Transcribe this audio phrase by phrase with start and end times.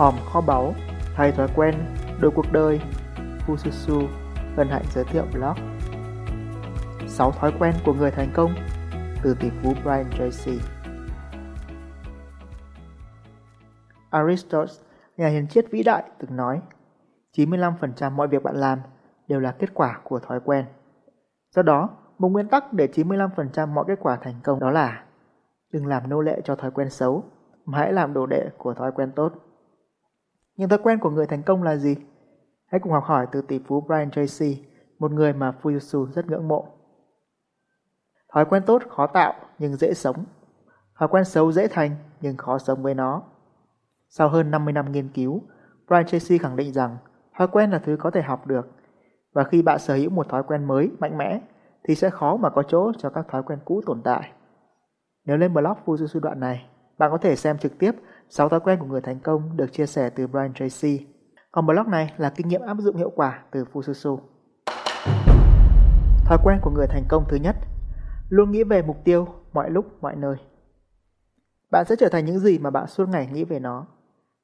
[0.00, 0.74] Hòm kho báu,
[1.14, 1.74] thay thói quen,
[2.20, 2.80] đổi cuộc đời,
[3.46, 4.06] Fususu
[4.56, 5.54] hân hạnh giới thiệu blog
[7.06, 8.54] 6 thói quen của người thành công
[9.22, 10.60] từ tỷ phú Brian Tracy
[14.10, 14.74] Aristotle,
[15.16, 16.60] nhà hiền triết vĩ đại, từng nói
[17.36, 18.78] 95% mọi việc bạn làm
[19.28, 20.64] đều là kết quả của thói quen.
[21.50, 25.04] Do đó, một nguyên tắc để 95% mọi kết quả thành công đó là
[25.72, 27.24] đừng làm nô lệ cho thói quen xấu,
[27.64, 29.32] mà hãy làm đồ đệ của thói quen tốt.
[30.60, 31.96] Nhưng thói quen của người thành công là gì?
[32.66, 34.64] Hãy cùng học hỏi từ tỷ phú Brian Tracy,
[34.98, 36.68] một người mà Fuyusu rất ngưỡng mộ.
[38.32, 40.24] Thói quen tốt khó tạo nhưng dễ sống.
[40.98, 43.22] Thói quen xấu dễ thành nhưng khó sống với nó.
[44.08, 45.42] Sau hơn 50 năm nghiên cứu,
[45.86, 46.96] Brian Tracy khẳng định rằng
[47.38, 48.68] thói quen là thứ có thể học được.
[49.32, 51.40] Và khi bạn sở hữu một thói quen mới, mạnh mẽ,
[51.84, 54.32] thì sẽ khó mà có chỗ cho các thói quen cũ tồn tại.
[55.24, 56.66] Nếu lên blog Fujitsu đoạn này,
[57.00, 57.92] bạn có thể xem trực tiếp
[58.28, 61.06] 6 thói quen của người thành công được chia sẻ từ Brian Tracy.
[61.52, 64.18] Còn blog này là kinh nghiệm áp dụng hiệu quả từ Fususu.
[66.26, 67.56] Thói quen của người thành công thứ nhất,
[68.28, 70.36] luôn nghĩ về mục tiêu mọi lúc mọi nơi.
[71.70, 73.86] Bạn sẽ trở thành những gì mà bạn suốt ngày nghĩ về nó.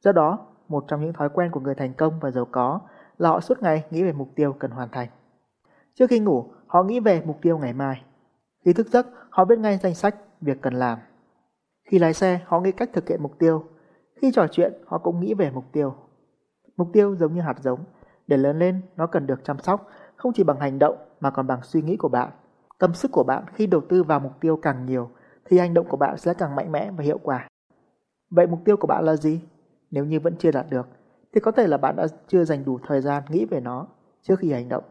[0.00, 2.80] Do đó, một trong những thói quen của người thành công và giàu có
[3.18, 5.08] là họ suốt ngày nghĩ về mục tiêu cần hoàn thành.
[5.94, 8.02] Trước khi ngủ, họ nghĩ về mục tiêu ngày mai.
[8.64, 10.98] Khi thức giấc, họ biết ngay danh sách việc cần làm.
[11.86, 13.64] Khi lái xe, họ nghĩ cách thực hiện mục tiêu.
[14.16, 15.94] Khi trò chuyện, họ cũng nghĩ về mục tiêu.
[16.76, 17.80] Mục tiêu giống như hạt giống.
[18.26, 21.46] Để lớn lên, nó cần được chăm sóc, không chỉ bằng hành động mà còn
[21.46, 22.30] bằng suy nghĩ của bạn.
[22.78, 25.10] Tâm sức của bạn khi đầu tư vào mục tiêu càng nhiều,
[25.44, 27.48] thì hành động của bạn sẽ càng mạnh mẽ và hiệu quả.
[28.30, 29.40] Vậy mục tiêu của bạn là gì?
[29.90, 30.88] Nếu như vẫn chưa đạt được,
[31.34, 33.86] thì có thể là bạn đã chưa dành đủ thời gian nghĩ về nó
[34.22, 34.84] trước khi hành động.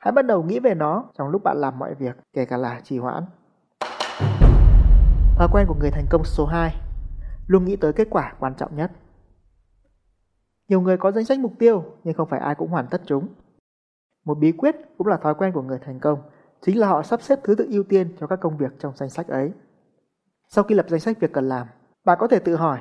[0.00, 2.80] Hãy bắt đầu nghĩ về nó trong lúc bạn làm mọi việc, kể cả là
[2.84, 3.24] trì hoãn.
[5.40, 6.76] Thói quen của người thành công số 2
[7.46, 8.90] Luôn nghĩ tới kết quả quan trọng nhất
[10.68, 13.28] Nhiều người có danh sách mục tiêu nhưng không phải ai cũng hoàn tất chúng.
[14.24, 16.22] Một bí quyết cũng là thói quen của người thành công
[16.60, 19.10] chính là họ sắp xếp thứ tự ưu tiên cho các công việc trong danh
[19.10, 19.52] sách ấy.
[20.48, 21.66] Sau khi lập danh sách việc cần làm,
[22.04, 22.80] bạn có thể tự hỏi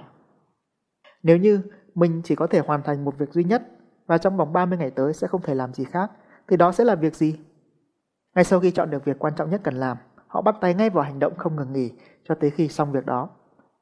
[1.24, 1.62] Nếu như
[1.96, 3.68] mình chỉ có thể hoàn thành một việc duy nhất
[4.06, 6.12] và trong vòng 30 ngày tới sẽ không thể làm gì khác
[6.48, 7.40] thì đó sẽ là việc gì?
[8.36, 9.98] Ngay sau khi chọn được việc quan trọng nhất cần làm,
[10.30, 11.92] họ bắt tay ngay vào hành động không ngừng nghỉ
[12.24, 13.30] cho tới khi xong việc đó.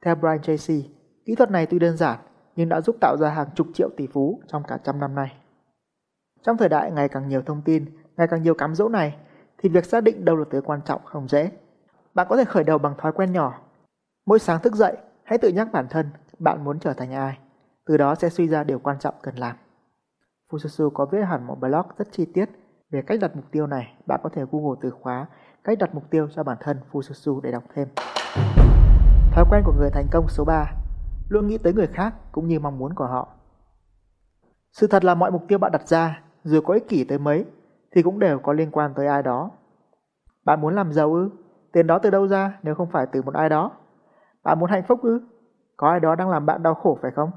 [0.05, 0.89] Theo Brian Tracy,
[1.25, 2.19] kỹ thuật này tuy đơn giản
[2.55, 5.33] nhưng đã giúp tạo ra hàng chục triệu tỷ phú trong cả trăm năm nay.
[6.41, 7.85] Trong thời đại ngày càng nhiều thông tin,
[8.17, 9.17] ngày càng nhiều cám dỗ này,
[9.57, 11.51] thì việc xác định đâu là thứ quan trọng không dễ.
[12.13, 13.61] Bạn có thể khởi đầu bằng thói quen nhỏ.
[14.25, 16.09] Mỗi sáng thức dậy, hãy tự nhắc bản thân
[16.39, 17.37] bạn muốn trở thành ai.
[17.85, 19.55] Từ đó sẽ suy ra điều quan trọng cần làm.
[20.51, 22.49] Fususu có viết hẳn một blog rất chi tiết
[22.91, 23.93] về cách đặt mục tiêu này.
[24.05, 25.25] Bạn có thể Google từ khóa
[25.67, 27.87] cách đặt mục tiêu cho bản thân Fususu để đọc thêm.
[29.31, 30.71] Thói quen của người thành công số 3
[31.29, 33.27] Luôn nghĩ tới người khác cũng như mong muốn của họ.
[34.71, 37.45] Sự thật là mọi mục tiêu bạn đặt ra, dù có ích kỷ tới mấy,
[37.91, 39.51] thì cũng đều có liên quan tới ai đó.
[40.45, 41.29] Bạn muốn làm giàu ư?
[41.71, 43.71] Tiền đó từ đâu ra nếu không phải từ một ai đó?
[44.43, 45.21] Bạn muốn hạnh phúc ư?
[45.77, 47.31] Có ai đó đang làm bạn đau khổ phải không?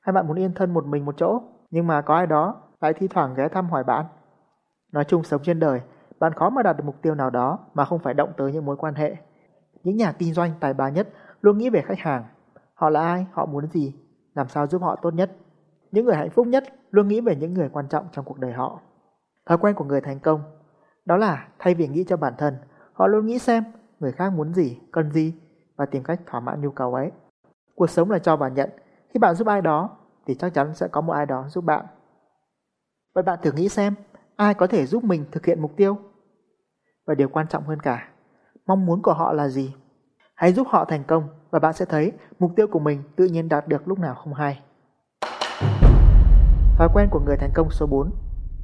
[0.00, 2.92] Hay bạn muốn yên thân một mình một chỗ, nhưng mà có ai đó lại
[2.92, 4.04] thi thoảng ghé thăm hỏi bạn?
[4.92, 5.80] Nói chung sống trên đời,
[6.24, 8.64] bạn khó mà đạt được mục tiêu nào đó mà không phải động tới những
[8.64, 9.16] mối quan hệ.
[9.82, 11.08] Những nhà kinh doanh tài ba nhất
[11.40, 12.24] luôn nghĩ về khách hàng.
[12.74, 13.94] Họ là ai, họ muốn gì,
[14.34, 15.36] làm sao giúp họ tốt nhất.
[15.90, 18.52] Những người hạnh phúc nhất luôn nghĩ về những người quan trọng trong cuộc đời
[18.52, 18.80] họ.
[19.46, 20.40] Thói quen của người thành công
[21.04, 22.56] đó là thay vì nghĩ cho bản thân,
[22.92, 23.64] họ luôn nghĩ xem
[24.00, 25.34] người khác muốn gì, cần gì
[25.76, 27.10] và tìm cách thỏa mãn nhu cầu ấy.
[27.74, 28.70] Cuộc sống là cho và nhận.
[29.14, 29.90] Khi bạn giúp ai đó
[30.26, 31.86] thì chắc chắn sẽ có một ai đó giúp bạn.
[33.14, 33.94] Vậy bạn thử nghĩ xem
[34.36, 35.98] ai có thể giúp mình thực hiện mục tiêu?
[37.06, 38.08] Và điều quan trọng hơn cả,
[38.66, 39.74] mong muốn của họ là gì?
[40.34, 43.48] Hãy giúp họ thành công và bạn sẽ thấy mục tiêu của mình tự nhiên
[43.48, 44.62] đạt được lúc nào không hay.
[46.78, 48.10] Thói quen của người thành công số 4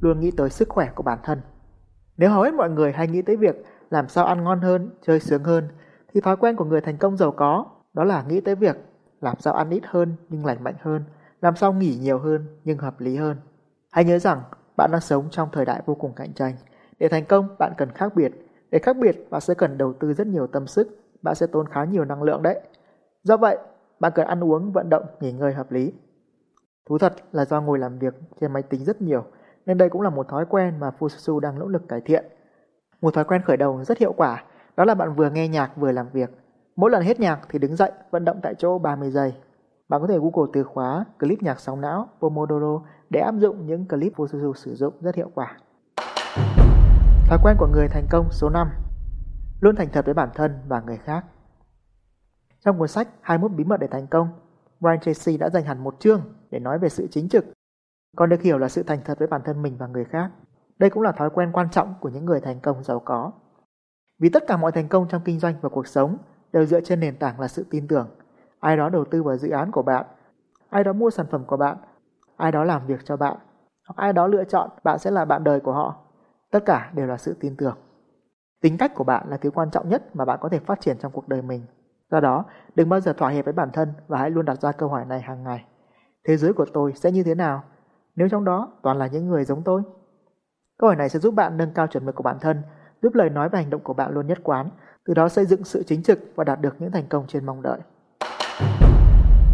[0.01, 1.41] luôn nghĩ tới sức khỏe của bản thân.
[2.17, 3.55] Nếu hầu hết mọi người hay nghĩ tới việc
[3.89, 5.67] làm sao ăn ngon hơn, chơi sướng hơn,
[6.13, 8.75] thì thói quen của người thành công giàu có đó là nghĩ tới việc
[9.21, 11.03] làm sao ăn ít hơn nhưng lành mạnh hơn,
[11.41, 13.37] làm sao nghỉ nhiều hơn nhưng hợp lý hơn.
[13.91, 14.41] Hãy nhớ rằng
[14.77, 16.55] bạn đang sống trong thời đại vô cùng cạnh tranh.
[17.01, 18.31] Để thành công, bạn cần khác biệt.
[18.71, 20.87] Để khác biệt, bạn sẽ cần đầu tư rất nhiều tâm sức,
[21.21, 22.59] bạn sẽ tốn khá nhiều năng lượng đấy.
[23.23, 23.57] Do vậy,
[23.99, 25.93] bạn cần ăn uống, vận động, nghỉ ngơi hợp lý.
[26.89, 29.23] Thú thật là do ngồi làm việc trên máy tính rất nhiều,
[29.65, 32.25] nên đây cũng là một thói quen mà Fususu đang nỗ lực cải thiện.
[33.01, 34.43] Một thói quen khởi đầu rất hiệu quả,
[34.77, 36.29] đó là bạn vừa nghe nhạc vừa làm việc.
[36.75, 39.33] Mỗi lần hết nhạc thì đứng dậy, vận động tại chỗ 30 giây.
[39.89, 43.87] Bạn có thể Google từ khóa clip nhạc sóng não Pomodoro để áp dụng những
[43.87, 45.57] clip Fususu sử dụng rất hiệu quả.
[47.31, 48.69] Thói quen của người thành công số 5
[49.61, 51.25] Luôn thành thật với bản thân và người khác
[52.59, 54.27] Trong cuốn sách 21 bí mật để thành công,
[54.79, 57.45] Brian Tracy đã dành hẳn một chương để nói về sự chính trực,
[58.15, 60.31] còn được hiểu là sự thành thật với bản thân mình và người khác.
[60.79, 63.31] Đây cũng là thói quen quan trọng của những người thành công giàu có.
[64.19, 66.17] Vì tất cả mọi thành công trong kinh doanh và cuộc sống
[66.53, 68.09] đều dựa trên nền tảng là sự tin tưởng.
[68.59, 70.05] Ai đó đầu tư vào dự án của bạn,
[70.69, 71.77] ai đó mua sản phẩm của bạn,
[72.37, 73.37] ai đó làm việc cho bạn,
[73.87, 76.10] hoặc ai đó lựa chọn bạn sẽ là bạn đời của họ.
[76.51, 77.77] Tất cả đều là sự tin tưởng.
[78.61, 80.97] Tính cách của bạn là thứ quan trọng nhất mà bạn có thể phát triển
[80.99, 81.65] trong cuộc đời mình.
[82.11, 82.45] Do đó,
[82.75, 85.05] đừng bao giờ thỏa hiệp với bản thân và hãy luôn đặt ra câu hỏi
[85.05, 85.65] này hàng ngày.
[86.27, 87.63] Thế giới của tôi sẽ như thế nào
[88.15, 89.81] nếu trong đó toàn là những người giống tôi?
[90.77, 92.61] Câu hỏi này sẽ giúp bạn nâng cao chuẩn mực của bản thân,
[93.01, 94.69] giúp lời nói và hành động của bạn luôn nhất quán,
[95.05, 97.61] từ đó xây dựng sự chính trực và đạt được những thành công trên mong
[97.61, 97.79] đợi.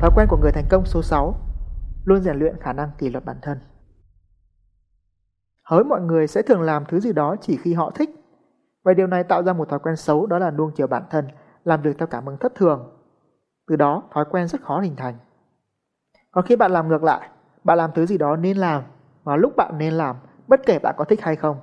[0.01, 1.35] Thói quen của người thành công số 6
[2.05, 3.57] Luôn rèn luyện khả năng kỷ luật bản thân
[5.69, 8.09] Hỡi mọi người sẽ thường làm thứ gì đó chỉ khi họ thích.
[8.83, 11.27] Và điều này tạo ra một thói quen xấu đó là nuông chiều bản thân,
[11.63, 12.91] làm việc theo cảm hứng thất thường.
[13.67, 15.15] Từ đó, thói quen rất khó hình thành.
[16.31, 17.29] Còn khi bạn làm ngược lại,
[17.63, 18.83] bạn làm thứ gì đó nên làm,
[19.23, 20.15] và lúc bạn nên làm,
[20.47, 21.57] bất kể bạn có thích hay không,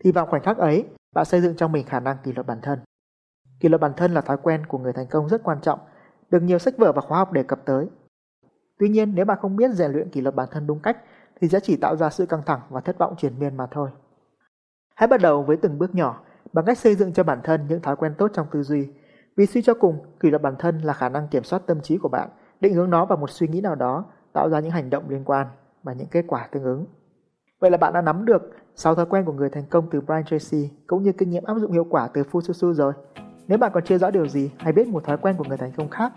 [0.00, 2.58] thì vào khoảnh khắc ấy, bạn xây dựng trong mình khả năng kỷ luật bản
[2.62, 2.78] thân.
[3.60, 5.78] Kỷ luật bản thân là thói quen của người thành công rất quan trọng,
[6.30, 7.88] được nhiều sách vở và khóa học đề cập tới.
[8.78, 10.96] Tuy nhiên, nếu bạn không biết rèn luyện kỷ luật bản thân đúng cách,
[11.40, 13.90] thì sẽ chỉ tạo ra sự căng thẳng và thất vọng triền miên mà thôi.
[14.94, 16.20] Hãy bắt đầu với từng bước nhỏ
[16.52, 18.88] bằng cách xây dựng cho bản thân những thói quen tốt trong tư duy.
[19.36, 21.98] Vì suy cho cùng, kỷ luật bản thân là khả năng kiểm soát tâm trí
[21.98, 22.28] của bạn,
[22.60, 25.24] định hướng nó vào một suy nghĩ nào đó, tạo ra những hành động liên
[25.24, 25.46] quan
[25.82, 26.86] và những kết quả tương ứng.
[27.60, 28.42] Vậy là bạn đã nắm được
[28.76, 31.58] 6 thói quen của người thành công từ Brian Tracy cũng như kinh nghiệm áp
[31.58, 32.92] dụng hiệu quả từ Fususu rồi.
[33.46, 35.72] Nếu bạn còn chưa rõ điều gì hay biết một thói quen của người thành
[35.76, 36.12] công khác,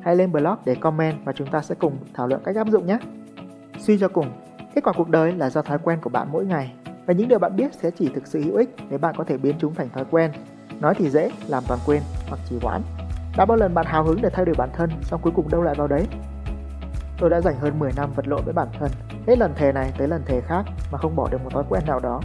[0.00, 2.86] hãy lên blog để comment và chúng ta sẽ cùng thảo luận cách áp dụng
[2.86, 2.98] nhé.
[3.78, 4.26] Suy cho cùng,
[4.78, 6.72] kết quả cuộc đời là do thói quen của bạn mỗi ngày
[7.06, 9.36] và những điều bạn biết sẽ chỉ thực sự hữu ích nếu bạn có thể
[9.36, 10.32] biến chúng thành thói quen.
[10.80, 12.82] Nói thì dễ, làm toàn quên hoặc chỉ hoãn.
[13.36, 15.62] Đã bao lần bạn hào hứng để thay đổi bản thân, xong cuối cùng đâu
[15.62, 16.06] lại vào đấy?
[17.18, 18.90] Tôi đã dành hơn 10 năm vật lộn với bản thân,
[19.26, 21.82] hết lần thề này tới lần thề khác mà không bỏ được một thói quen
[21.86, 22.20] nào đó.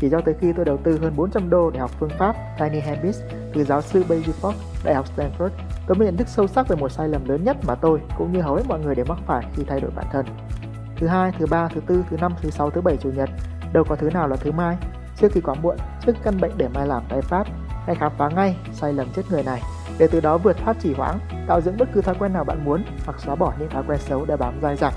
[0.00, 2.80] Chỉ cho tới khi tôi đầu tư hơn 400 đô để học phương pháp Tiny
[2.80, 3.20] Habits
[3.54, 4.54] từ giáo sư Bailey Fogg,
[4.84, 5.50] Đại học Stanford,
[5.86, 8.32] tôi mới nhận thức sâu sắc về một sai lầm lớn nhất mà tôi cũng
[8.32, 10.26] như hầu hết mọi người đều mắc phải khi thay đổi bản thân.
[11.02, 13.30] Thứ hai, thứ ba, thứ tư, thứ năm, thứ sáu, thứ bảy, chủ nhật,
[13.72, 14.76] đâu có thứ nào là thứ mai.
[15.16, 15.76] Trước khi quá muộn,
[16.06, 17.44] trước căn bệnh để mai làm tái phát,
[17.86, 19.62] hãy khám phá ngay sai lầm chết người này
[19.98, 22.64] để từ đó vượt thoát chỉ hoãn, tạo dựng bất cứ thói quen nào bạn
[22.64, 24.94] muốn hoặc xóa bỏ những thói quen xấu đã bám dai dẳng.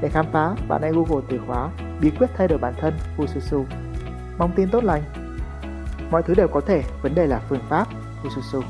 [0.00, 1.70] Để khám phá, bạn hãy Google từ khóa
[2.00, 3.64] bí quyết thay đổi bản thân Fususu.
[4.38, 5.02] Mong tin tốt lành.
[6.10, 7.86] Mọi thứ đều có thể, vấn đề là phương pháp
[8.22, 8.62] Fususu.